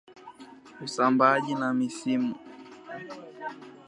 [0.85, 2.35] Usambaaji na misimu